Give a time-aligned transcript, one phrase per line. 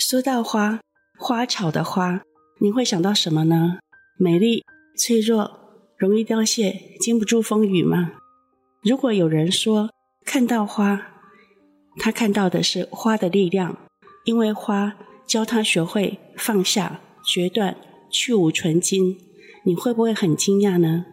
[0.00, 0.80] 说到花，
[1.18, 2.22] 花草的花，
[2.58, 3.80] 您会想到什么呢？
[4.16, 4.64] 美丽、
[4.96, 5.60] 脆弱、
[5.98, 8.12] 容易凋谢、经不住风雨吗？
[8.82, 9.90] 如果有人说
[10.24, 11.06] 看到花，
[11.98, 13.76] 他看到的是花的力量，
[14.24, 17.76] 因为花教他学会放下、决断、
[18.10, 19.18] 去芜存菁，
[19.66, 21.04] 你会不会很惊讶呢？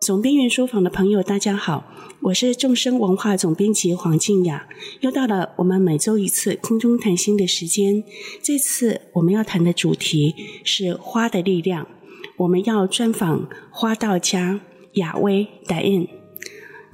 [0.00, 1.84] 总编云书房的朋友，大家好，
[2.20, 4.68] 我是众生文化总编辑黄静雅。
[5.00, 8.04] 又到了我们每周一次空中谈心的时间。
[8.40, 10.34] 这次我们要谈的主题
[10.64, 11.88] 是花的力量。
[12.36, 14.60] 我们要专访花道家
[14.94, 16.08] 雅薇 d i。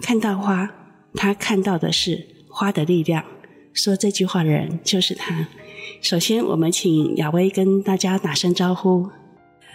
[0.00, 0.70] 看到花，
[1.12, 3.22] 他看到的是花的力量。
[3.74, 5.46] 说这句话的人就是他。
[6.00, 9.10] 首先，我们请雅薇跟大家打声招呼。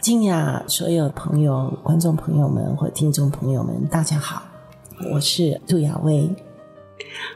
[0.02, 4.44] 静雅，所有朋友、观众朋友们或听众朋友们，大家好，
[5.12, 6.30] 我是杜雅薇。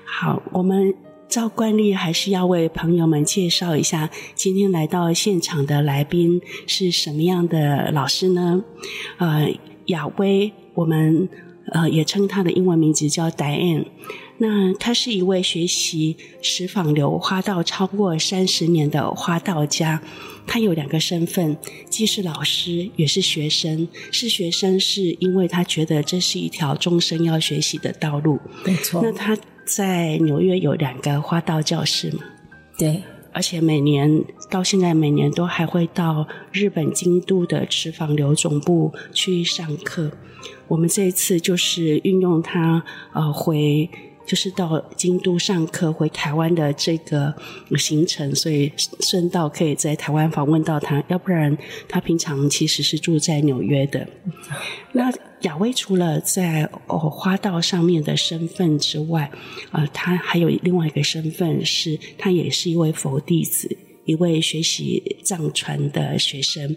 [0.05, 0.93] 好，我们
[1.27, 8.63] 照惯例还是要为朋友们介绍一下，今天来到现场的来宾是什么样的老师呢？
[9.17, 9.53] 呃，
[9.87, 11.27] 雅薇，我们
[11.71, 13.85] 呃也称她的英文名字叫 Diane。
[14.37, 20.01] 那她是一位学习石枋流花道超过三十年的花道家。
[20.45, 21.55] 他有两个身份，
[21.89, 23.87] 既是老师，也是学生。
[24.11, 28.37] 是学生，是因为他觉得这是一条终身要学习的道路。
[28.65, 29.01] 没错。
[29.01, 32.19] 那他在纽约有两个花道教室嘛？
[32.77, 33.01] 对。
[33.33, 40.11] 而且每年到现在，每年都还会到日本京都的池坊流总部去上课。
[40.67, 43.89] 我们这一次就是运用他呃回。
[44.25, 47.35] 就是到京都上课回台湾的这个
[47.77, 51.03] 行程，所以顺道可以在台湾访问到他。
[51.09, 51.57] 要不然
[51.89, 54.07] 他平常其实是住在纽约的。
[54.93, 55.11] 那
[55.43, 59.31] 雅薇除了在哦花道上面的身份之外，
[59.71, 66.75] 呃，他还有另外一个身份是，他也是一位佛弟子，一位学习藏传的学生。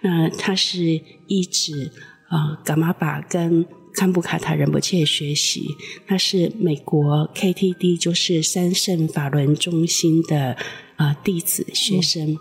[0.00, 1.90] 那他是依止
[2.28, 3.66] 啊噶玛巴跟。
[3.94, 5.66] 堪布卡塔仁波切学习，
[6.06, 10.56] 他是美国 KTD，就是三圣法轮中心的
[10.96, 12.38] 呃弟子学生。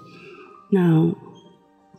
[0.70, 1.14] 那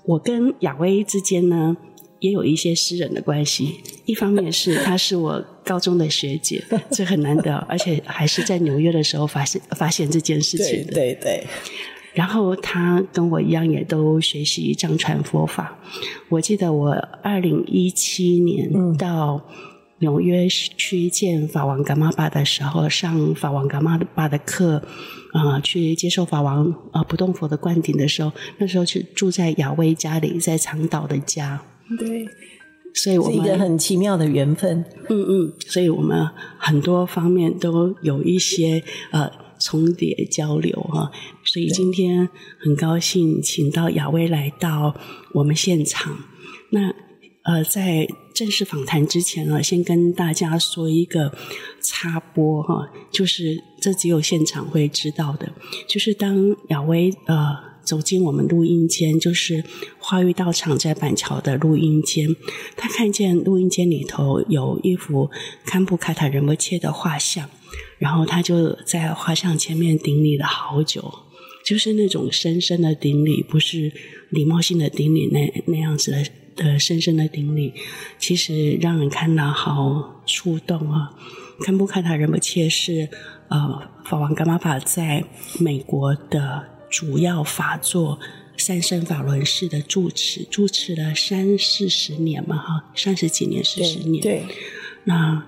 [0.07, 1.77] 我跟雅薇之间呢，
[2.23, 3.81] 也有一些私人的关系。
[4.07, 10.93] 一方面是她是我高中的学姐， 这很难得，而且还是在纽约的时候发现发现这件事情的。
[10.93, 11.47] 对对对。
[12.15, 15.79] 然后他跟我一样，也都学习藏传佛法。
[16.29, 16.91] 我记得我
[17.23, 19.41] 二零一七年到
[20.01, 24.83] 纽约去见法王噶玛巴的时候，上法王噶玛巴的课，
[25.33, 31.63] 啊、呃，去接受法王啊、呃、不动佛的灌顶的时候，那时候是住在雅威家里，在长岛的家。
[31.97, 32.29] 对，
[32.95, 34.85] 所以我们是一个很奇妙的缘分。
[35.09, 39.31] 嗯嗯，所以我们很多方面都有一些呃。
[39.65, 41.09] 重叠交流哈，
[41.45, 44.93] 所以今天很高兴请到雅薇来到
[45.35, 46.19] 我们现场。
[46.71, 46.93] 那
[47.45, 51.33] 呃，在正式访谈之前呢，先跟大家说一个
[51.81, 55.49] 插播哈，就是这只有现场会知道的，
[55.89, 59.65] 就是当雅薇呃走进我们录音间，就是
[59.99, 62.35] 花玉道场在板桥的录音间，
[62.77, 65.31] 他看见录音间里头有一幅
[65.65, 67.49] 堪布卡塔仁波切的画像。
[67.99, 71.13] 然后他就在画像前面顶礼了好久，
[71.65, 73.93] 就是那种深深的顶礼，不是
[74.31, 76.25] 礼貌性的顶礼那那样子的
[76.57, 77.73] 的深深的顶礼，
[78.19, 81.13] 其实让人看到好触动啊！
[81.65, 83.09] 堪布卡塔仁波切是
[83.49, 85.25] 呃法王噶玛法在
[85.61, 88.21] 美国的主要法座
[88.57, 94.23] 三圣法轮寺的住持，住持了三四十年嘛哈，三十几年四十年。
[94.23, 94.57] 对，对
[95.03, 95.43] 那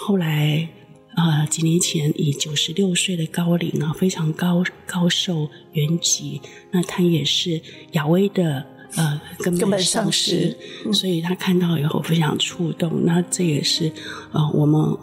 [0.00, 0.68] 后来。
[1.14, 6.40] 啊、呃，几年前以九十六岁的高龄啊，非常高高寿圆寂。
[6.70, 7.60] 那他也是
[7.90, 10.56] 雅威的呃根本上师，
[10.92, 13.04] 所以他看到以后非常触动。
[13.04, 13.90] 那这也是
[14.30, 14.96] 呃我们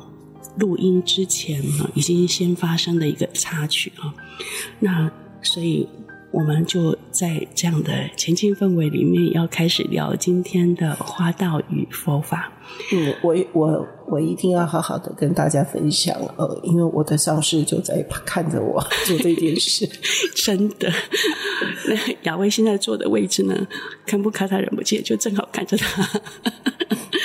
[0.58, 4.16] 录音之前呢已经先发生的一个插曲啊。
[4.80, 5.12] 那
[5.46, 5.88] 所以。
[6.32, 12.52] 我们就在这样的前进氛围里面，要开始聊今天的花道与佛法。
[12.92, 19.88] 嗯，我我我一定要好好的跟大家分享，呃，因为我的上司就在看着我 做这件事。
[20.36, 20.92] 真的，
[21.88, 23.56] 那雅薇现在坐的位置呢，
[24.06, 26.20] 堪布卡塔仁波切就正好看着他。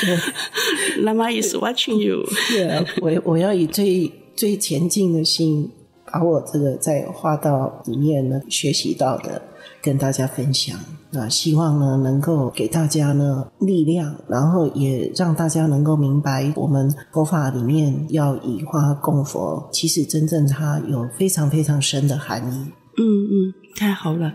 [0.02, 2.24] 对， Lama is watching you。
[2.48, 5.68] 对啊，我我要以最最前进的心。
[6.12, 9.40] 把我这个在花道里面呢学习到的
[9.82, 10.78] 跟大家分享，
[11.10, 22.56] 那希望呢能够给大家呢力量，然后也让大家能够明白我们佛法里面要以花供佛，其实真正它有非常非常深的含义。
[22.98, 23.54] 嗯嗯。
[23.76, 24.32] 太好了。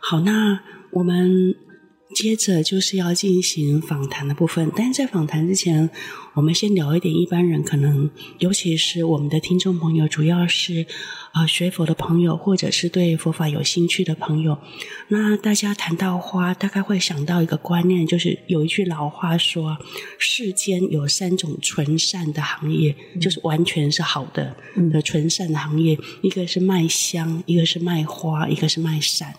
[0.00, 0.60] 好，那
[0.92, 1.54] 我们
[2.14, 5.90] 接着就是要进行访谈的部分，但是在访谈之前，
[6.38, 8.08] 我们先聊一点一般人可能，
[8.38, 10.86] 尤其是我们的听众朋友，主要是。
[11.30, 14.58] 啊，学佛的朋友，或者是对佛法有兴趣的朋友，
[15.08, 19.76] 那大家谈到花，大概会想到一个观念，就是有一句老话说：
[20.18, 24.56] 世间有三种纯善的行业，嗯、就是完全是好的
[24.90, 29.34] 的纯善的行业，一个是卖香，一个是卖花，一个是卖伞。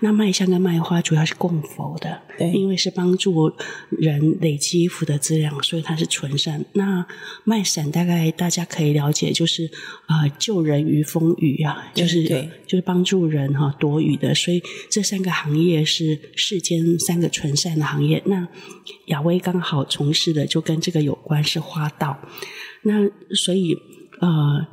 [0.00, 3.52] 那卖香跟卖花主要是供佛的，对，因为是帮助
[3.90, 6.64] 人累积福德资粮，所以它是纯善。
[6.72, 7.06] 那
[7.44, 9.70] 卖伞大概大家可以了解，就是
[10.06, 11.26] 啊、呃，救人于风。
[11.38, 12.24] 雨啊，就是
[12.66, 18.22] 就是帮助人哈躲雨的，所以这三个行业是世间三个纯善的行业。
[18.24, 18.48] 那
[19.08, 22.18] 雅威刚好从事的就跟这个有关，是花道。
[22.82, 23.76] 那所以
[24.20, 24.66] 呃，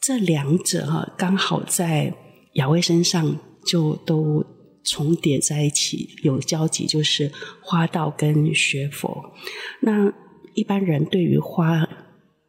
[0.00, 2.12] 这两者哈刚好在
[2.54, 4.44] 雅威身上就都
[4.84, 7.30] 重叠在一起，有交集，就是
[7.60, 9.32] 花道跟学佛。
[9.80, 10.12] 那
[10.54, 11.88] 一般人对于花。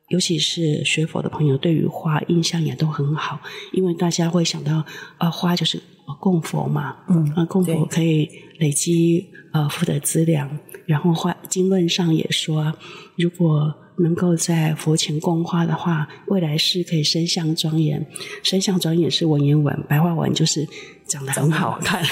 [0.09, 3.39] 尤其是学佛的朋友，对于花印象也都很好，
[3.73, 4.85] 因为大家会想到，
[5.17, 5.81] 呃，花就是
[6.19, 8.29] 供佛嘛，嗯，呃，供佛可以
[8.59, 12.71] 累积呃福德资粮，然后花经论上也说，
[13.17, 18.05] 如果能够在佛前供花的话，未来世可以身相庄严，
[18.43, 20.67] 身相庄严是文言文，白话文就是
[21.07, 22.03] 长得很好 看。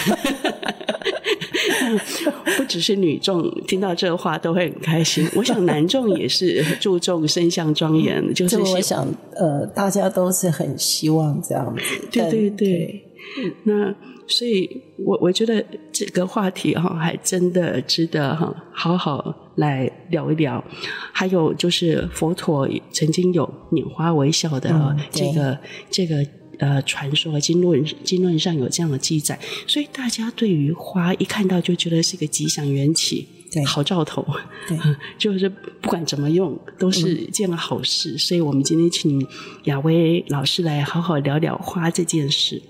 [2.57, 11.81] 不只是女众听到这话都会很开心，我想男众也是注重身相庄严，就是我想呃，大家都是很希望这样子。
[12.11, 13.93] 对对对，对那
[14.27, 14.69] 所以
[15.05, 20.63] 我我觉得这个话题哈，还真的值得哈好好来聊一聊。
[21.11, 25.57] 还有就是佛陀曾经有拈花微笑的这个、嗯、
[25.89, 26.25] 这个。
[26.63, 29.37] 呃，传说和经论经论上有这样的记载，
[29.67, 34.25] 所以大家对于花一看到就觉得是个吉祥缘起，对，好兆头，
[34.65, 34.77] 对，
[35.19, 38.13] 就是不管怎么用都是件好事。
[38.13, 38.17] 嗯。
[38.17, 39.27] 所以我们今天请
[39.65, 42.61] 雅威老师来好好聊聊花这件事。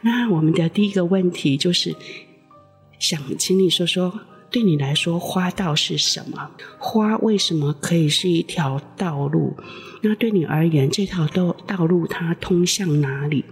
[0.00, 1.94] 那我们的第一个问题就是，
[2.98, 4.20] 想请你说说。
[4.50, 6.50] 对你来说，花道是什么？
[6.78, 9.54] 花为什么可以是一条道路？
[10.02, 13.44] 那对你而言，这条道道路它通向哪里？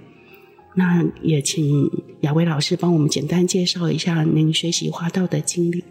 [0.74, 1.90] 那也请
[2.20, 5.84] 雅威老师帮我们简单介绍一下您学习花道的经历。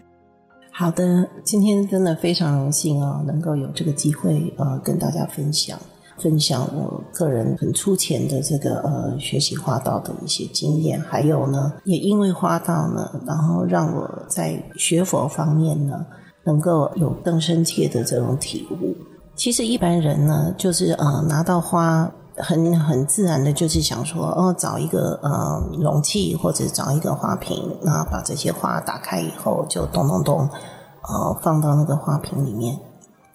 [0.70, 5.78] 好的，今天真的非常荣幸啊，能够有这个机会呃，跟大家分享。
[6.18, 16.04] 分享我个人很粗浅的这个呃学习花道的一些经验，还有呢，也因为花道呢，然后让我在学佛方面呢，
[16.44, 18.94] 能够有更深切的这种体悟。
[19.34, 30.48] 其实一般人呢，就是呃拿到花，很很自然的，就是想说，哦，找一个呃容器或者找一个花瓶，然后把这些花打开以后，就咚咚咚，
[31.02, 32.76] 呃放到那个花瓶里面。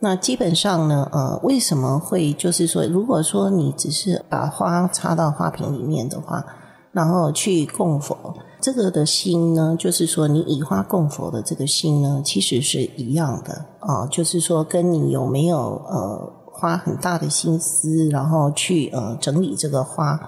[0.03, 6.45] 那基本上呢，呃，为什么会就是说，如果说你只是把花插到花瓶里面的话，
[6.91, 20.19] 然后去供佛，这个的心呢，就是说你以花供佛的这个心呢，其实是一样的啊，就是说跟你有没有呃花很大的心思，然后去呃整理这个花，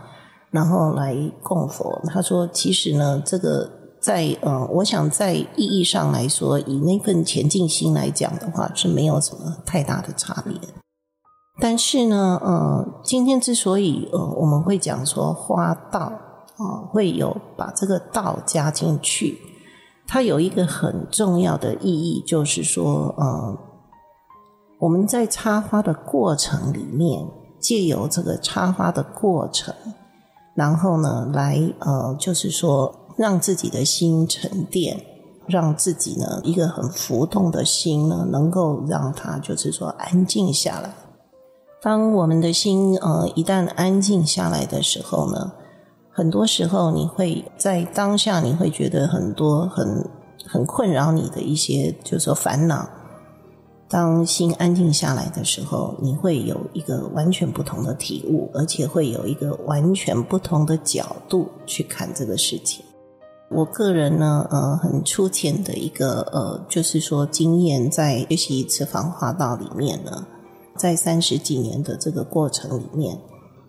[0.52, 1.14] 然后来
[1.44, 2.02] 供佛。
[2.06, 3.70] 他说，其实呢，这个。
[4.06, 10.54] 在呃，我想在意义上来说，以那份前进心来讲的话，是没有什么太大的差别。
[11.60, 19.40] 但是呢，呃，今天之所以呃我们会讲说花道啊，呃，会有把这个道加进去，
[20.08, 23.58] 它有一个很重要的意义，就是说，呃，
[24.78, 27.28] 我们在插花的过程里面，
[27.60, 29.74] 借由这个插花的过程，
[30.54, 32.94] 然后呢，来呃，就是说。
[33.16, 35.00] 让自己的心沉淀，
[35.48, 40.94] 让自己呢一个很浮动的心呢，能够让它就是说安静下来。
[41.82, 45.52] 当我们的心呃一旦安静下来的时候呢，
[46.12, 50.10] 很多时候你会在当下你会觉得很多很
[50.48, 52.90] 很困扰你的一些就是说烦恼。
[53.88, 62.84] 当心安静下来的时候，你会有一个完全不同的体悟，而且会有一个完全不同的角度去看这个事情。
[63.50, 70.26] 我个人呢，呃，很粗浅的一个呃，就是说经验，在学习持方花道里面呢，
[70.76, 73.18] 在三十几年的这个过程里面，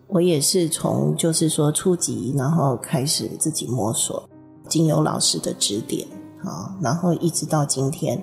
[0.07, 4.27] 我也是从就是说初级，然后开始自己摸索，
[4.67, 6.07] 经由老师的指点
[6.43, 8.21] 啊，然后一直到今天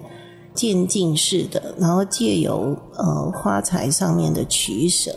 [0.55, 5.17] 渐进式的，然后借由呃花材上面的取舍，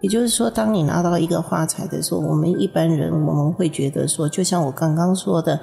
[0.00, 5.58] 也就是说，当你拿到一个花材的时候，我们一般人我们会觉得说，就像我刚刚说的，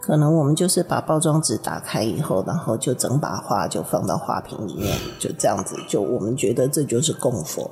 [0.00, 7.70] 可能我们就是把包装纸打开以后，然后就整把花就放到花瓶里面，就这样子，就我们觉得这就是供佛。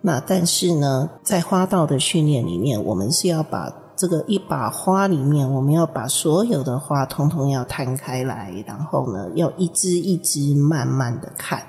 [0.00, 11.62] 那但是呢，在花道的训练里面，我们是要把这个一把花里面，我们要把所有的花通通要摊开来，然后呢，要一支一支慢慢的看。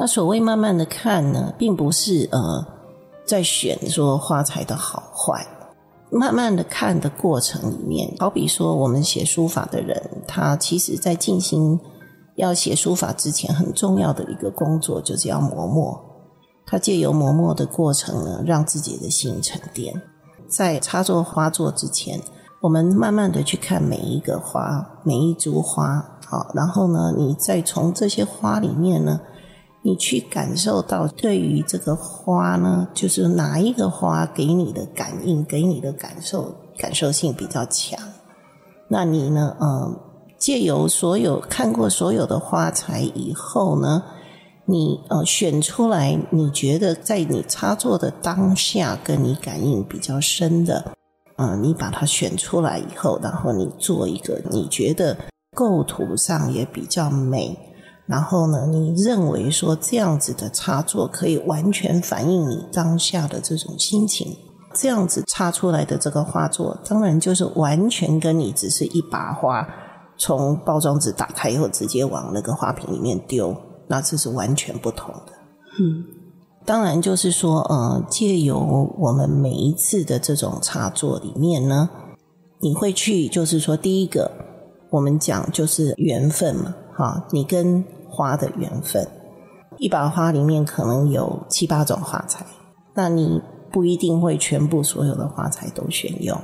[0.00, 2.64] 那所谓慢慢的看呢，并不是呃
[3.26, 5.44] 在选说花材的好坏，
[6.08, 11.80] 慢慢的看的过程里面，好比说我们写书法的人，他其实在进行
[12.36, 16.00] 要写书法之前，很重要的一个工作就是要磨墨。
[16.64, 20.00] 他借由磨墨的过程呢，让自己的心沉淀。
[20.48, 22.20] 在插作花作之前，
[22.60, 29.18] 我们慢慢的去看每一个花，每一株花，好，然后呢，你再从这些花里面呢。
[29.88, 37.98] 你去感受到对于这个花呢，就是哪一个花给你的感应，给你的感受感受性比较强。
[38.86, 39.98] 那你呢，嗯，
[40.38, 44.02] 借由所有看过所有的花材以后呢，
[44.66, 50.92] 你呃选出来，你觉得在你插作的当下跟你感应比较深的，
[51.38, 55.16] 嗯，你把它选出来以后，然后你做一个你觉得
[55.54, 57.58] 构图上也比较美。
[58.08, 64.34] 然后呢，你认为说这样子的插作可以完全反映你当下的这种心情，
[64.74, 69.68] 这样子插出来的这个画作，当然就是完全跟你只是一把花
[70.16, 73.54] 从包装纸打开以后直接往那个花瓶里面丢，
[73.86, 75.32] 那这是完全不同的。
[75.78, 76.04] 嗯，
[76.64, 78.58] 当然就是说，呃，借由
[78.98, 81.88] 我们每一次的这种插作里面呢，
[82.60, 84.30] 你会去，就是说，第一个
[84.90, 87.84] 我们讲就是缘分嘛，哈，你跟
[88.18, 89.06] 花的缘分，
[89.76, 92.44] 一把花里面可能有七八种花材，
[92.94, 96.36] 那你不一定会全部所有的花材都选用，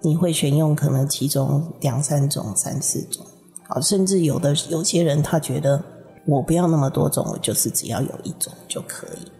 [0.00, 3.24] 你会选用可能其中两三种、三四种，
[3.68, 5.80] 好，甚至有的有些人他觉得
[6.26, 9.30] 我不要那么多种，我就是只要有一种就可以。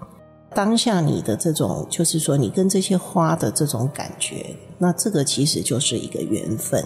[0.55, 6.85] 当下你的这种，就是说你跟这些花的这种感觉，那这个其实就是一个缘分，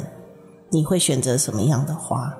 [0.70, 2.34] 你会选择什么样的花？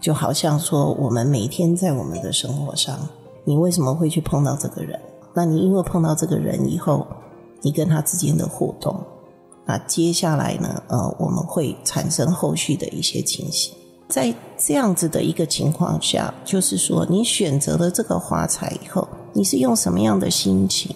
[0.00, 2.98] 就好像说，我们每天在我们的生活上，
[3.44, 5.00] 你为什么会去碰到这个人？
[5.34, 7.06] 那你因为碰到这个人以后，
[7.62, 8.98] 你跟他之间的互动，
[9.64, 13.74] 那接下来呢，呃，我们会产生后续的一些情形。
[14.08, 20.94] 在这样子的一个情况下，就是说，你选择了这个花材以后，你是用什么样的心情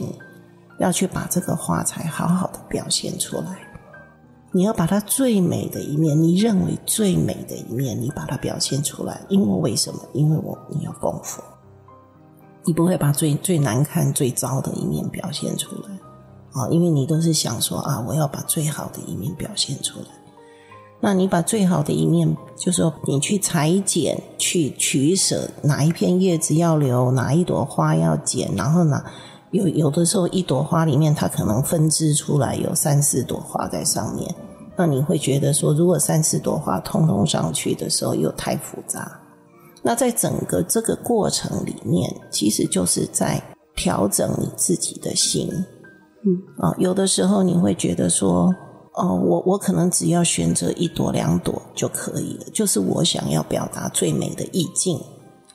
[0.78, 3.69] 要去把这个花材好好的表现出来？
[4.52, 9.20] 你要把它最美的一面，你认为最美的一面，你把它表现出来。
[9.28, 10.00] 因为为什么？
[10.12, 11.40] 因为我你要供佛，
[12.64, 16.68] 你不会把最最难看、最糟的一面表现出来啊！
[16.68, 20.06] 因为你都是想说啊，我要把最好的一面表现出来。
[21.00, 29.02] 那你把最好的一面，就是说你去裁剪、去取舍，哪一片叶子要留，哪一朵花要剪，然后呢？
[29.52, 34.34] 有有的时候，一朵花里面它可能分支出来有三四朵花在上面，
[34.76, 39.20] 那你会觉得说，如果三四朵花通通上去的时候又太复杂。
[39.82, 43.42] 那在整个这个过程里面，其实就是在
[43.74, 45.48] 调整你自己的心。
[46.22, 48.54] 嗯啊，有的时候你会觉得说，
[48.94, 54.98] 哦，我我可能只要选择一朵两朵就可以了，就是我想要表达最美的意境。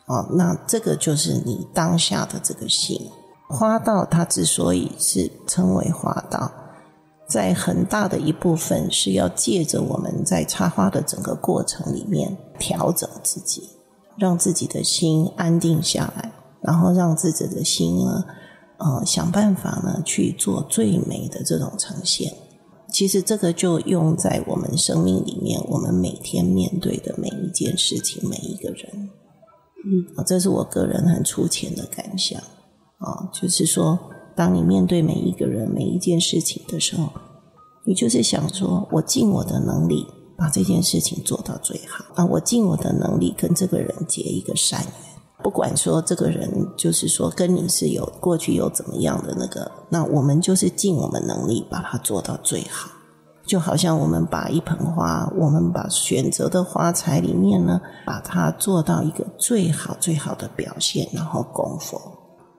[0.08, 3.00] 哦，那这个就是你当下的这个心。
[3.48, 6.52] 花道它之所以是称为花道，
[7.28, 13.70] 在很大的一部分是要借着我们在插花的整个过程里面调整自己，
[14.18, 18.25] 让自己的心安定下来，然后让自己的心呢，
[18.78, 22.34] 呃，想办法呢去做最美的这种呈现。
[22.92, 29.10] 其实这个就用在我们生命里面，我们每天面对的每一件事情，每一个人，
[29.86, 32.42] 嗯，这是我个人很粗浅的感想。
[32.98, 34.00] 啊，就是说，
[34.36, 37.10] 当你面对每一个人、每一件事情的时候，
[37.86, 42.25] 你就是想说，我尽我的能力把这件事情做到最好啊！
[42.25, 44.92] 我尽我的能力跟这个人结一个善缘，
[45.44, 52.90] 不管说这个人就是说跟你是有过去有怎么样的那个，那我们就是尽我们能力把它做到最好。
[53.46, 62.02] 就好像我们把一盆花，我们把选择的花材里面呢，把它做到一个最好最好的表现，然后供佛。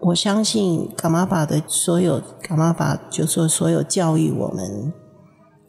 [0.00, 4.92] 我相信噶玛巴的所有噶玛巴，就说所有教育我们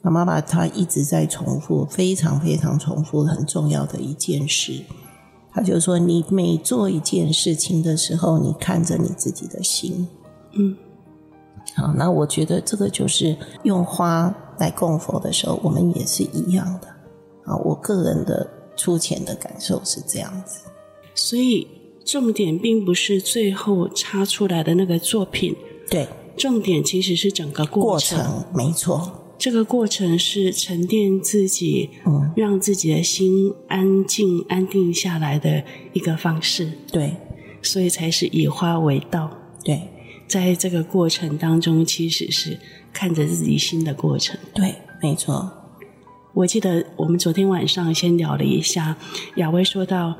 [0.03, 4.84] 噶玛巴，他一直在重复，非常非常重复很重要的一件事。
[5.51, 10.07] 他就说，你每做一件事情的时候，你看着你自己的心，
[10.51, 10.75] 嗯，
[11.75, 16.88] 好，那我觉得这个就是用花来供佛的时候，我们也是一样的。
[17.46, 20.60] 啊，我个人的粗浅的感受是这样子。
[21.15, 21.67] 所以
[22.08, 25.54] 重点并不是最后插出来的那个作品，
[25.90, 29.26] 对，重点其实是整个过程，过程没错。
[29.38, 35.62] 这个过程是沉淀自己，嗯，让自己的心安静、安定下来的
[35.92, 36.72] 一个方式。
[36.94, 37.14] 对，
[37.62, 39.30] 所以才是以花为道。
[39.66, 39.82] 对，
[40.28, 42.58] 在这个过程当中，其实是
[42.94, 44.40] 看着自己心的过程。
[44.56, 44.74] 对，
[45.04, 45.52] 没错。
[46.34, 48.98] 我记得我们昨天晚上先聊了一下，
[49.36, 50.16] 雅薇说到，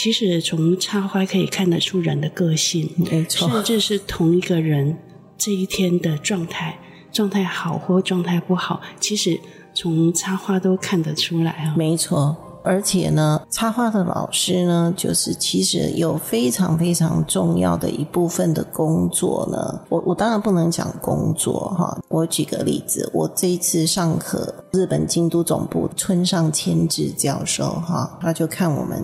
[0.00, 4.96] 其实从插花可以看得出人的个性，没错，甚至是同一个人
[5.36, 6.78] 这一天的状态。
[7.10, 9.40] 状态好或状态不好，其实
[9.74, 11.74] 从插花都看得出来啊。
[11.76, 12.36] 没错，
[12.68, 19.80] 而且呢，插花的老师呢，就是其实有非常非常重要的一部分的工作呢。
[19.88, 29.02] 我我当然不能讲工作哈，我举个例子，我这一次上课，日本京都总部村上千智教授哈，他就看我们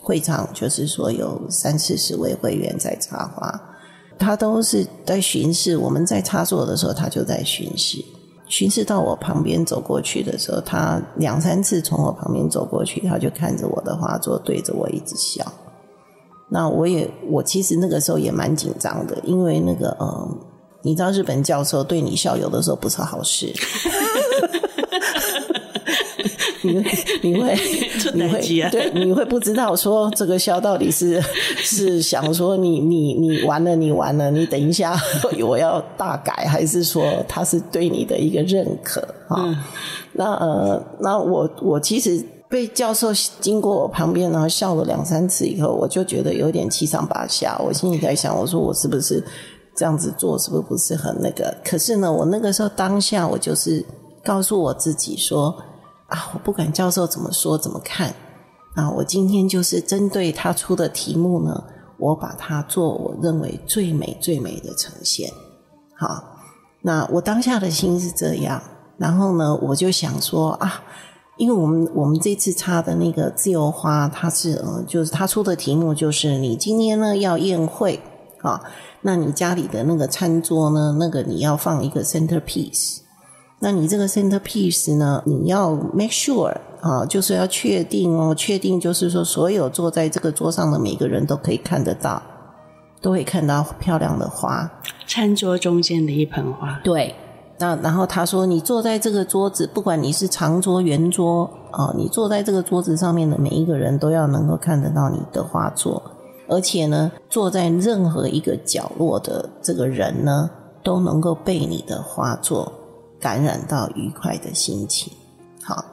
[0.00, 3.60] 会场，就是说有三四十位会员在插花。
[4.20, 8.04] 他都是在巡视，我们在插座的时候，他就在巡视。
[8.50, 15.42] 巡视到我旁边走过去的时候，他两三次从我旁边走过去，他就看着我的画作，对着我一直笑。
[16.50, 20.36] 那我也，我其实那个时候也蛮紧张的，因为那个，嗯，
[20.82, 23.54] 你知道日本教授对你笑，有的时候不是好事。
[26.64, 26.84] 你会
[27.22, 27.58] 你会
[28.14, 28.40] 你会
[28.70, 31.20] 对你会不知道说这个笑到底是
[31.62, 34.96] 是想说你你你完了你完了你等一下
[35.46, 39.36] 我要大改还是说他是对你的一个认可啊？
[39.38, 39.56] 嗯、
[40.12, 43.08] 那呃那我我其实被教授
[43.40, 47.56] 经过我旁边然后笑了两三次以后，我就觉得有点七上八下。
[47.64, 49.22] 我心里在想，我说我是不是
[49.76, 51.56] 这样子做是不是不是很那个？
[51.64, 53.84] 可是呢，我那个时候当下我就是
[54.24, 55.56] 告诉我自己说。
[56.10, 58.14] 啊，我不管教授怎么说怎么看，
[58.74, 61.64] 啊，我今天就是针对他出的题目呢，
[61.98, 65.30] 我把它做我认为最美最美的呈现。
[65.96, 66.24] 好，
[66.82, 68.60] 那我当下的心是这样，
[68.98, 70.82] 然后呢，我就想说啊，
[71.36, 78.00] 因为我们我们这次插的那个自由花，它是呃，就是他出的题目就是你今天呢要宴会
[78.42, 78.60] 啊，
[79.02, 83.02] 那你家里的那个餐桌呢，那个你要放一个 centerpiece。
[83.62, 85.22] 那你这个 centerpiece 呢？
[85.26, 92.22] 你要 make sure 啊，就是要确定哦，确定就是说，所有坐在这个桌上的每个人都可以看得到，
[93.02, 94.70] 都会看到漂亮的花。
[95.06, 96.80] 餐桌中间的一盆花。
[96.82, 97.14] 对。
[97.58, 106.02] 那然后他说，你坐在这个桌子，不管你是长桌、圆桌啊，你坐在这个桌子上面的每一个人都要能够看得到你的画作，
[106.48, 110.48] 而且呢，坐在任何一个角落的这个人呢，
[110.82, 112.72] 都能够被你的画作。
[113.20, 115.12] 感染到愉快的心情，
[115.62, 115.84] 好，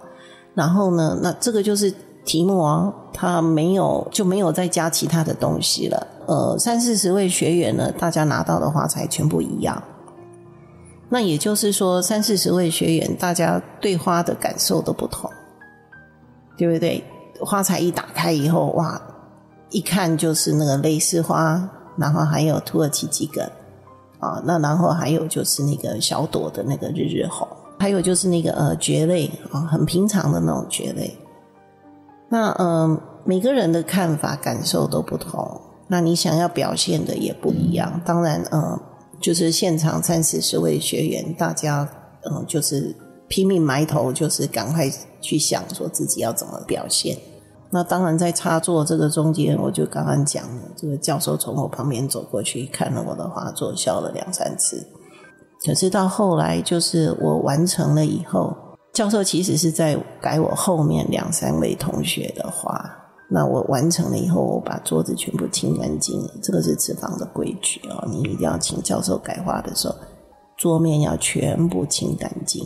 [0.56, 1.94] 然后呢，那这个就是
[2.26, 6.08] 题目啊，他没有就没有再加其他的东西了。
[6.26, 9.82] 呃，三四十位学员呢，大家拿到的花材全部一样。
[11.10, 15.30] 那也就是说，三四十位学员，大家对花的感受都不同，
[16.58, 17.04] 对不对？
[17.40, 19.02] 花材一打开以后，哇，
[19.70, 23.48] 一看就是那个蕾丝花，然后还有土耳其桔梗。
[24.19, 27.47] 啊，那然后还有就是那个小朵的那个日日红，
[27.80, 31.17] 还有就是那个呃蕨类啊，很平常的那种蕨类。
[32.30, 38.01] 那、呃，每个人的看法感受都不同，那你想要表现的也不一样。
[38.06, 38.80] 当然，呃，
[39.21, 41.88] 就是现场三四十位学员，大家
[42.23, 42.93] 嗯、呃，就是
[43.27, 47.17] 拼命埋头，就是赶快去想说自己要怎么表现。
[47.69, 54.86] 那当然，在插座这个中间，我就刚刚讲了，这个教授从我旁边走过去，看了我的画作，笑了两三次。
[55.65, 58.56] 可是到后来，就是我完成了以后，
[58.93, 62.89] 教授其实是在改我后面两三位同学的画。
[63.30, 66.30] 那我完成了以后，我把桌子全部清干净了。
[66.41, 69.95] 这个是厨房的规矩哦，你一定要请教授改画的时候，
[70.56, 72.65] 桌面要全部清干净，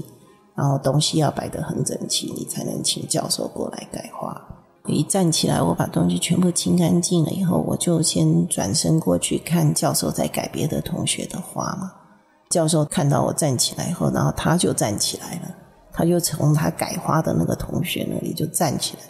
[0.54, 4.40] 然后东西要摆得很整齐，你才能请教授过来改画。
[4.88, 11.92] 一站起来，我把东西全部清干净了以后，我就先转身过去看教授在改别的同学的画嘛。
[12.50, 15.56] 教授看到我站起来以后，然后他就站起来了，
[15.94, 19.04] 他就从他改花的那个同学那里就站起来，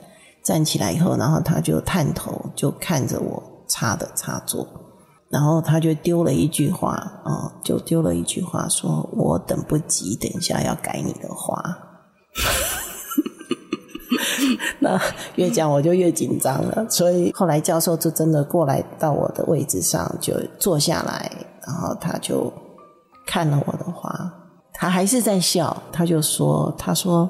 [0.44, 4.68] 站起来以后，然后他就探头就看着我插的插座，
[5.30, 6.92] 然后他就丢了一句话
[7.24, 11.56] 啊，就丢了一句话说：“我等不及，等一下要改你的花。”
[14.84, 15.00] 那
[15.36, 21.32] 越讲我就越紧张了，所以后来教授就真的过来到我的位置上就坐下来，
[21.67, 22.52] 然后他就
[23.28, 24.34] 看了我的画，
[24.74, 25.84] 他还是在笑。
[25.91, 27.30] 他就说：“他说，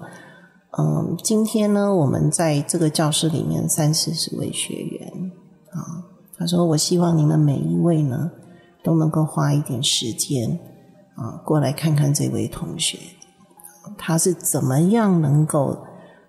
[0.78, 5.32] 嗯，今天呢，我们在这个教室里面三四十位学员
[5.72, 6.08] 啊。
[6.38, 8.32] 他说，我希望你们每一位呢，
[8.82, 10.58] 都能够花一点时间
[11.16, 12.98] 啊，过来看看这位同学，
[13.98, 15.78] 他是怎么样能够，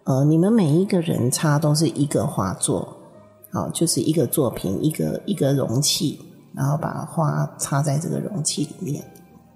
[0.05, 2.97] 呃，你们每一个人插都是一个画作，
[3.53, 6.19] 好，就是一个作品，一个一个容器，
[6.55, 9.05] 然后把花插在这个容器里面。”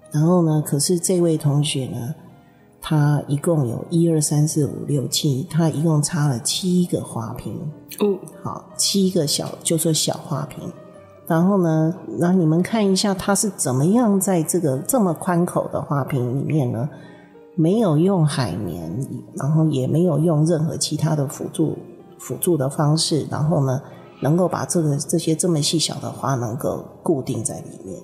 [0.09, 2.15] 然后呢，可是这位同学呢，
[2.81, 7.53] 他一共有一二三四五六七，他一共插了七个花瓶。
[7.99, 10.71] 嗯，好，七个小，就说小花瓶。
[11.27, 16.89] 然后呢，那你们看一下，他是怎么样在这个这么宽口的花瓶里面呢？
[17.57, 18.89] 没有用海绵，
[19.33, 21.77] 然后也没有用任何其他的辅助
[22.19, 23.81] 辅助的方式，然后呢，
[24.21, 27.99] 能够把这个这些这么细小的花能够固定在里面。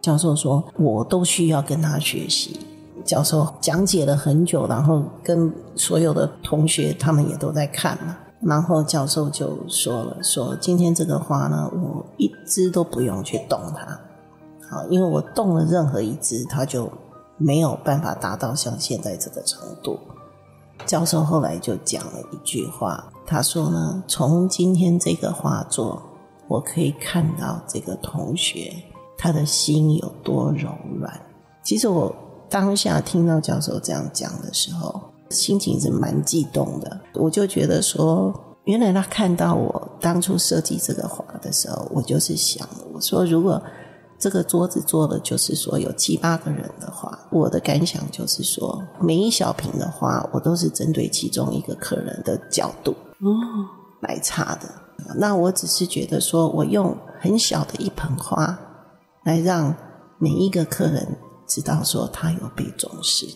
[0.00, 2.60] 教授说：“我都需要跟他学习。”
[3.04, 8.16] 教授讲解了很久，然后跟所有的同学他们也都在看嘛。
[8.40, 14.00] 然后教授就说了：“说今天这个花呢，我一枝都不用去动它，
[14.70, 16.88] 好，因为我动了任何一枝，它就
[17.38, 19.98] 没有办法达到像现在这个程度。”
[20.86, 26.02] 教授后来就讲了一句话，他说呢：“从今天这个画作，
[26.46, 28.72] 我可以看到这个同学。”
[29.18, 30.70] 他的心有多柔
[31.00, 31.12] 软？
[31.64, 32.14] 其实我
[32.48, 37.00] 当下听到教授这样讲的时候，心情是蛮激动的。
[37.14, 43.60] 我就觉得说，原来他看到我当初设计这个画的时候，我就是想，我说如果
[44.18, 53.30] 这个桌子做的就是说有七八个人的话，我的感想就是说，每一小瓶的话，我都是针对其中一个客人的角度哦
[54.00, 54.68] 来插的。
[55.16, 58.58] 那我只是觉得说，我用很小的一盆花。
[59.24, 59.74] 来让
[60.16, 61.06] 每一个客人
[61.46, 63.26] 知道说他有被重视，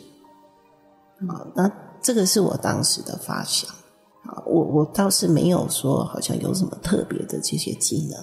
[1.29, 3.68] 啊，那这个是我当时的发想，
[4.25, 8.18] 啊，我我倒是没有说好像有什么特别的这些技能，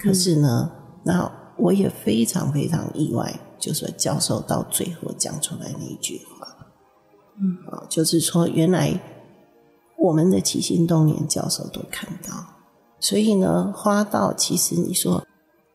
[0.00, 0.68] 可是呢，
[1.04, 6.48] 那我也非常非常意外，就是教授到最后讲出来那一句话，
[7.38, 8.98] 嗯，啊，就是说原来
[9.98, 12.32] 我们的起心动念教授都看到，
[13.00, 15.24] 所以呢，花道其实你说。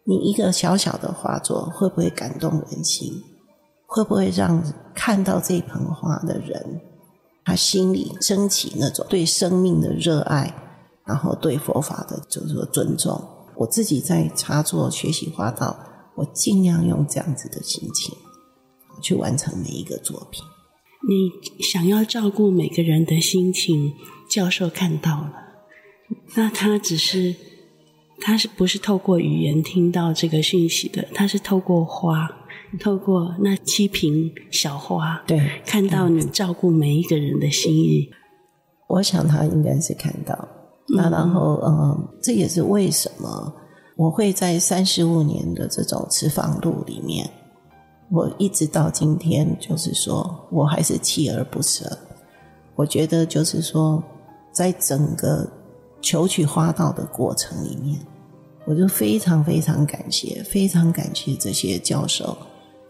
[0.03, 3.23] 你一个小小的画作会不会感动人心？
[3.85, 4.61] 会不会让
[4.95, 6.81] 看到这盆花的人，
[7.45, 10.51] 他心里升起那种对生命的热爱，
[11.05, 13.23] 然后对佛法的就是说尊重？
[13.61, 15.79] 我自己在插座学习花道，
[16.15, 18.15] 我尽量用这样子的心情
[19.01, 20.43] 去完成每一个作品。
[21.07, 21.31] 你
[21.63, 23.93] 想要照顾每个人的心情，
[24.29, 25.33] 教授看到了，
[26.35, 27.35] 那他只是。
[28.23, 31.07] 他是不是透过语言听到这个讯息的？
[31.11, 32.29] 他是透过花，
[32.79, 38.11] 透过那七瓶小花，对，看到你照顾每一个人的心意。
[38.87, 40.47] 我想他应该是看到。
[40.87, 43.53] 那然后，嗯，嗯，这也是为什么
[43.95, 47.29] 我会在三十五年的这种持访路里面，
[48.09, 51.97] 我一直到今天，就是说我还是锲而不舍。
[52.75, 54.03] 我觉得，就是说，
[54.51, 55.47] 在整个
[56.01, 57.99] 求取花道的过程里面。
[58.65, 62.37] 我就非常非常感谢，非常感谢这些教授，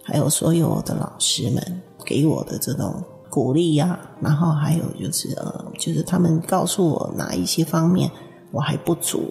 [0.04, 8.12] 还有所有的老师们给我的这种鼓励呀、然后还有就是呃，就是他们告诉我哪一些方面
[8.52, 9.24] 我还不足。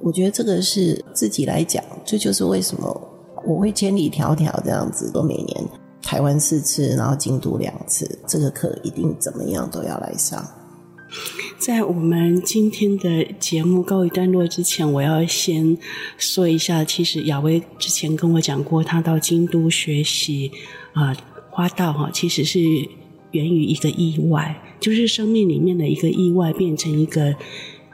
[0.00, 3.00] 我觉得这个是自己来讲，这就是为什么
[3.46, 5.64] 我会千里迢迢这样子，都每年
[6.02, 10.42] 台湾四次，然后京都两次，这个课一定怎么样都要来上。
[11.58, 15.76] 在我们今天的节目告一段落之前，我要先
[16.16, 20.50] 说一下，其实雅薇之前跟我讲过，他到京都学习
[20.94, 21.16] 啊、
[21.50, 22.58] 花道哈，其实是
[23.32, 27.34] 源于一个意外，就是生命里面的一个意外变成一个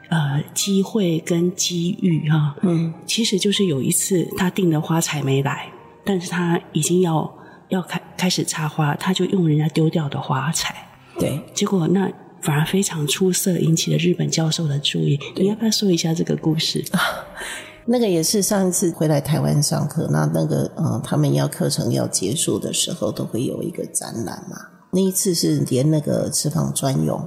[0.08, 2.56] 呃机会跟机遇哈。
[2.62, 5.72] 嗯，其实就是有一次他订的花材没来，
[6.04, 7.32] 但是他已经要
[7.68, 10.74] 要开开始插花，他就用人家丢掉的花材，
[11.18, 12.10] 对，结果那。
[12.42, 15.16] 反而非常出色，引起了日本教授的注意。
[15.36, 16.84] 你要不要说一下这个故事？
[16.90, 16.98] 啊，
[17.86, 24.56] 那个也是上一次回来台湾上课，那那个呃，他们要课程要结束的时候，都会有一个展览嘛。
[24.94, 27.26] 那一次是连那个持坊专用，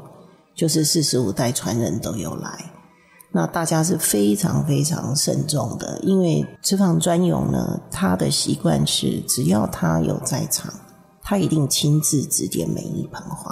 [0.54, 2.72] 就是四十五代传人都有来。
[3.32, 10.72] 那大家是非常非常慎重的，因为持坊专用呢，他的习惯是只要他有在场，
[11.22, 13.52] 他一定亲自指点每一盆花。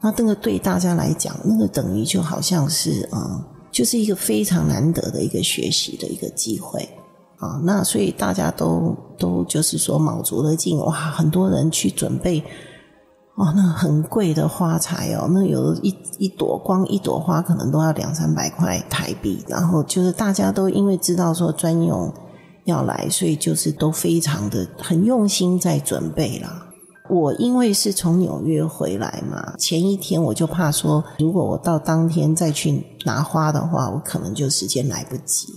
[0.00, 6.88] 那这个对大家来讲，那个等于就好像是嗯，就是一个非常难得的一个学习的一个机会
[7.36, 12.42] 啊，那所以大家都都就是说卯足了劲，哇，很多人去准备，
[13.34, 22.12] 哦，那很贵的花材哦，那有一一朵光一朵花可能都要两三百块台币，然后就是大家都因为知道说专用
[22.64, 26.68] 要来，所以就是都非常的很用心在准备啦。
[27.08, 35.48] 我因为是从纽约回来嘛，前一天我就怕说，如果我到当天再去拿花的话，我可能就时间来不及。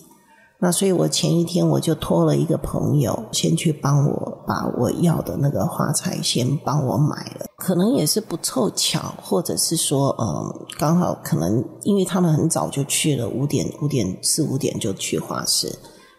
[0.65, 7.45] 那所以我前一天我就托了一个朋友，先去帮我把我要的那个花材先帮我买了。
[7.57, 15.71] 可能也是不凑巧，或者是说，嗯，刚好可能因为他们很早就去了，五点五点四五点就去花市，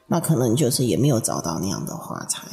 [0.07, 2.47] 那可能就是也没有找到那样的花材。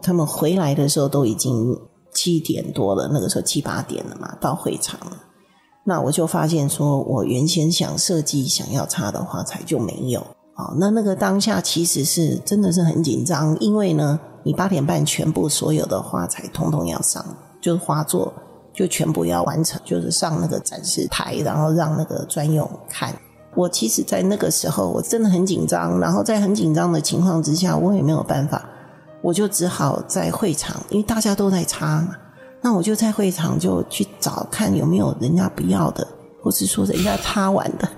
[0.00, 1.78] 他们回来的时候都已经。
[2.16, 5.16] 七点多了，那个时候七八点了嘛，到会场了。
[5.84, 10.24] 那我就发现说，我原先想设计想要插的花材就没有。
[10.54, 17.24] 好，那那个当下其实是真的是很紧张，因为呢，你八点半全部所有的花材通通要上，
[17.60, 18.32] 就是花座
[18.72, 23.12] 就全部要完成，就是上那个展示台，然后让那个专用看。
[23.56, 28.64] 我其实，在那个时候我真的很紧张，然后在很紧张的情况之下，我也没有办法。
[29.22, 32.14] 我就只好在会场，因为大家都在插嘛，
[32.60, 36.06] 那我就在会场就去找看有没有人家不要的，
[36.42, 37.88] 或是说人家插完的。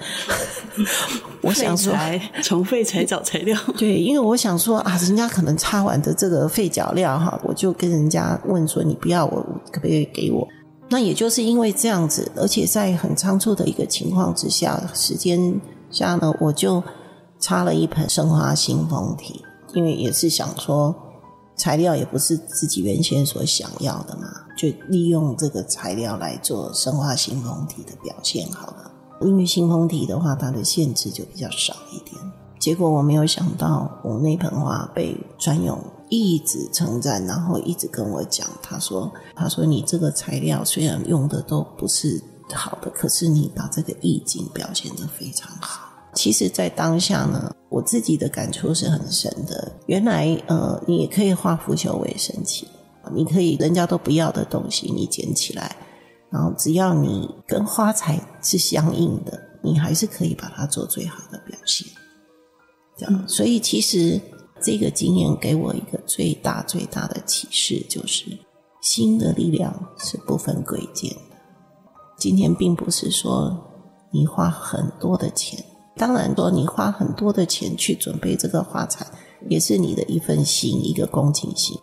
[1.42, 1.94] 我想说，
[2.42, 3.58] 从废材找材料。
[3.76, 10.46] 对，因为我想说啊，人家可能擦完的这个废脚料哈，我就跟人家问说，你不要我，可不可以给我？
[10.88, 15.60] 那也就是因为这样子，而且在很仓促的一个情况之下，时间
[15.90, 16.82] 下呢，我就
[17.38, 19.42] 插了一盆生花新风体，
[19.74, 20.94] 因为也是想说。
[21.58, 28.92] 材料也不是自己原先所想要的嘛，就利用这个材料来做生花新风体的表现好了。
[29.20, 32.20] 因为新风体的话，它的限制就比较少一点。
[32.58, 42.20] 结果我没有想到，我那盆花被专用一直称赞，然后一直跟我讲，他说：“他说你这个材料虽然用的都不是
[42.52, 49.70] 好的，可是你把这个意境表现得非常好。”其实，在当下呢，我自己的感触是很深的。
[49.86, 52.66] 原来，呃，你也可以化腐朽为神奇，
[53.12, 55.76] 你可以人家都不要的东西，你捡起来，
[56.30, 61.86] 然后只要你跟花材是相应的，你还是可以把它做最好的表现。
[62.96, 64.20] 这样，嗯，所以其实
[64.60, 68.24] 这个经验给我一个最大最大的启示，就是
[68.80, 71.36] 心的力量是不分贵贱的。
[72.18, 73.56] 今天并不是说
[74.10, 75.62] 你花很多的钱。
[75.98, 79.06] 当然说，你花很多的钱去准备这个花材，
[79.48, 81.74] 也是你的一份心，一个恭敬心。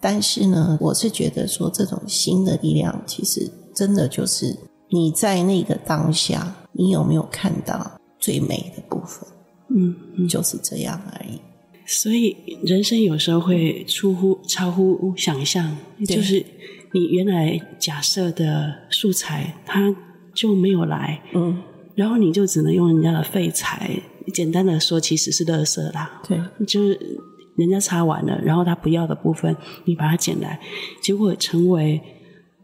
[0.00, 4.56] 但是呢，我是觉得说，这种心的力量，其实真的就是
[4.88, 9.28] 你在那个当下，你有没有看到最美的部分？
[9.68, 11.38] 嗯，嗯，就是这样而已。
[11.86, 15.76] 所以人生有时候会出乎超乎想象，
[16.08, 16.44] 就是
[16.92, 19.94] 你原来假设的素材，它
[20.34, 21.20] 就没有来。
[21.34, 21.62] 嗯。
[21.94, 23.90] 然后你就只能用人家的废材，
[24.34, 26.20] 简单的说，其实是垃圾啦。
[26.28, 27.18] 对，就是
[27.56, 30.60] 人家擦完了，然后他不要的部分，你把它捡来，
[31.00, 31.98] 结果成为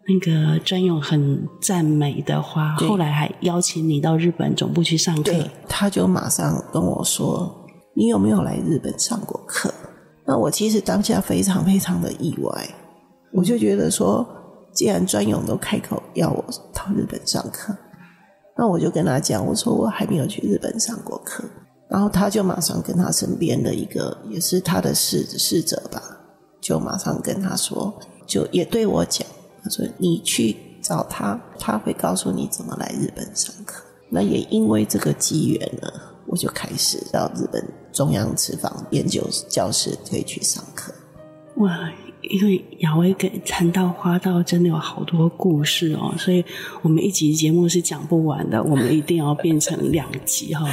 [0.06, 2.74] 那个专用很赞美的话。
[2.76, 5.22] 后来还邀请你到日本总部去上课。
[5.22, 9.72] 对，他就马上跟我说：“你有没有来日本上过课？”
[10.24, 12.68] 那我其实当下非常非常的意外，
[13.32, 14.26] 我就觉得说，
[14.72, 17.76] 既然专用都开口要我到日本上课。
[18.56, 21.42] 那我就跟他讲，我说我还没有去日本上过课，
[21.88, 26.00] 然后他就马上跟他身边的一个也是他的侍侍者吧，
[26.60, 27.92] 就马上跟他说，
[28.26, 29.26] 就也对我讲，
[29.62, 33.82] 他说你去找他，他会告诉你怎么来日本上课。
[34.08, 35.88] 那也因为这个机缘呢，
[36.26, 40.92] 我就开始到日本中央瓷坊研究教室可以去上课。
[41.56, 41.90] 哇！
[42.22, 46.42] 因为雅薇跟禅道花道真的有好多故事哦，所以
[46.80, 50.64] 我们一集节目是讲不完的，我们一定要变成两集哈。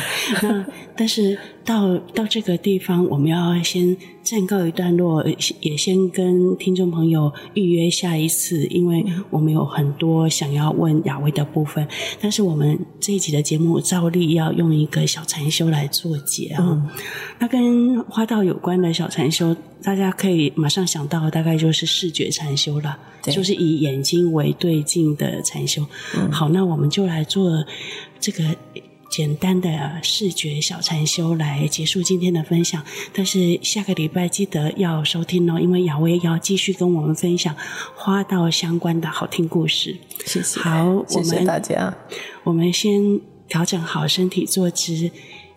[0.44, 0.64] 那
[0.96, 1.36] 但是
[1.70, 5.24] 到到这个地方，我们要先暂告一段落，
[5.62, 11.88] 也先跟听众朋友预约下一次，因为我们有很多想要问雅薇的部分。
[12.20, 16.66] 但是我们这一集的节目照例要用一个小禅修来做结啊。
[16.68, 16.90] 嗯、
[17.38, 25.86] 那跟花道有关的小禅修，大家可以马上想到大概就是视觉禅修了，就是以眼睛为对境的禅修。
[26.18, 27.64] 嗯、好，那我们就来做
[28.20, 28.44] 这个
[29.10, 32.84] 简单的视觉小禅修来结束今天的分享。
[33.12, 37.56] 但是下个礼拜记得要收听哦，因为雅薇要继续跟我们分享
[37.96, 39.98] 花道相关的好听故事。
[40.26, 41.98] 谢谢，好，谢谢大家。
[42.44, 45.10] 我们先调整好身体坐姿，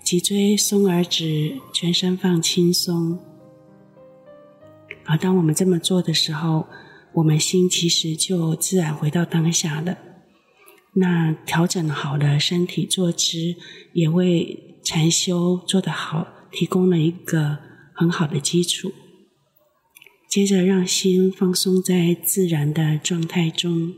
[0.03, 3.19] 脊椎松而直，全身放轻松。
[5.05, 6.67] 而当我们这么做的时候，
[7.13, 9.99] 我们心其实就自然回到当下了。
[10.95, 13.57] 那调整好的身体坐姿，
[13.95, 17.59] 也为禅修做得好提供了一个
[17.95, 18.93] 很好的基础。
[20.29, 23.95] 接着让心放松在自然的状态中，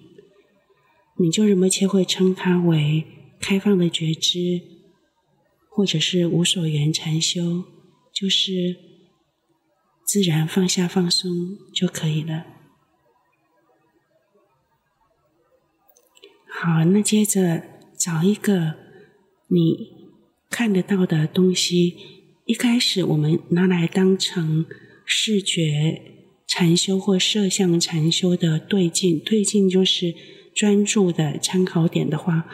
[1.19, 3.05] 你就仁波切会称它为
[3.41, 4.61] 开放的觉知，
[5.69, 7.65] 或者是无所缘禅修，
[8.13, 8.77] 就是
[10.05, 12.45] 自然放下放松就可以了。
[16.57, 17.63] 好，那接着
[17.99, 18.75] 找一个
[19.49, 19.89] 你
[20.49, 21.95] 看得到的东西，
[22.47, 24.65] 一开始我们拿来当成
[25.05, 26.03] 视觉。
[26.47, 30.15] 禅修或摄像禅修的对境，对境就是
[30.55, 32.45] 专注的参考点的话，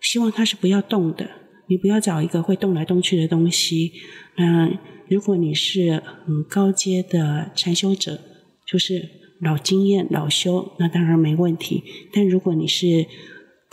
[0.00, 1.28] 希望它是不要动的。
[1.66, 3.92] 你不要找一个会动来动去的东西。
[4.36, 4.78] 嗯，
[5.08, 8.18] 如果你是很高阶的禅修者，
[8.66, 11.82] 就是老经验、老修，那当然没问题。
[12.14, 13.04] 但如果你是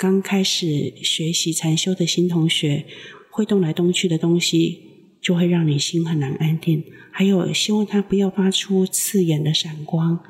[0.01, 2.87] 刚开始学习禅修的新同学，
[3.29, 4.79] 会动来动去的东西，
[5.21, 6.83] 就会让你心很难安定。
[7.11, 10.23] 还有，希望它不要发出刺眼的闪光。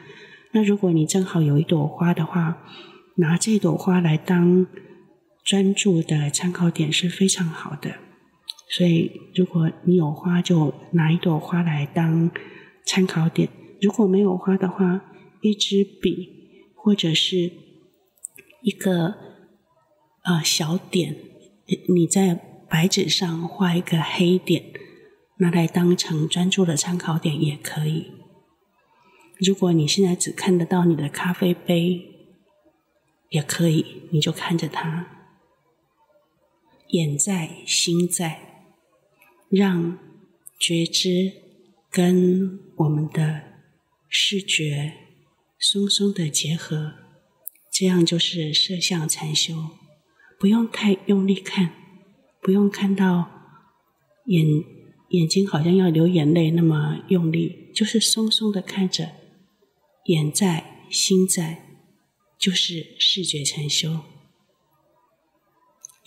[0.52, 2.68] 那如果你正好有一朵花的话，
[3.16, 4.68] 拿这朵花来当
[5.46, 7.96] 专注的参考点是非常好的。
[8.76, 12.30] 所以，如果你有花，就拿一朵花来当
[12.86, 13.48] 参考点；
[13.80, 15.02] 如果没有花的话，
[15.42, 16.28] 一支笔
[16.76, 17.54] 或者是
[18.64, 19.31] 一个
[20.24, 21.16] 呃小点，
[21.94, 22.36] 你在
[22.70, 24.72] 白纸上画一个黑点。
[25.38, 28.12] 拿来当成专注的参考点也可以。
[29.40, 32.00] 如果你现在只看得到你的咖啡杯，
[33.30, 35.08] 也可以，你就看着它，
[36.90, 38.68] 眼在心在，
[39.50, 39.98] 让
[40.60, 41.34] 觉知
[41.90, 43.42] 跟我们的
[44.08, 44.94] 视觉
[45.58, 46.94] 松松的结合，
[47.74, 49.56] 这样就是摄像禅修，
[50.42, 51.72] 不用太用力看，
[52.42, 53.30] 不用看到
[54.26, 54.64] 眼。
[55.10, 59.12] 眼睛好像要流眼泪那么用力，就是松松的看着，
[60.06, 61.66] 眼在心在，
[62.40, 64.00] 就是视觉禅修。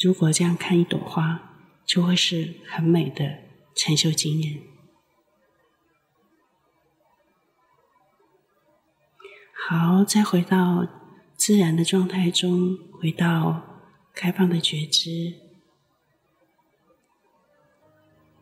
[0.00, 3.40] 如果这样看一朵花，就会是很美的
[3.76, 4.62] 禅修经验。
[9.52, 10.88] 好，再回到
[11.36, 13.73] 自然的状态中，回到
[14.14, 15.34] 开放的觉知。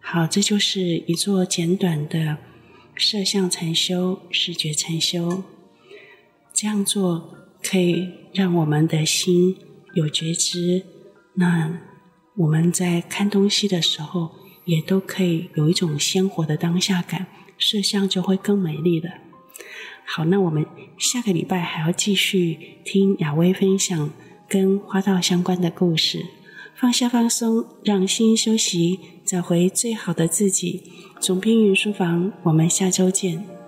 [0.00, 2.36] 好，这就是一座简短的
[2.94, 5.42] 摄像禅修、视觉禅修。
[6.52, 9.56] 这样做可以让我们的心
[9.94, 10.84] 有觉知，
[11.34, 11.80] 那
[12.36, 14.32] 我们在看东西的时候，
[14.66, 19.10] 也都可以有一种鲜活的当下感，摄像就会更美丽了。
[20.04, 20.66] 好，那我们
[20.98, 24.10] 下个礼拜还要继续听雅薇分享
[24.52, 26.26] 跟花道相关的故事。
[26.74, 30.82] 放下放松，让心休息，找回最好的自己。
[31.18, 33.61] 总编云书房，我们下周见。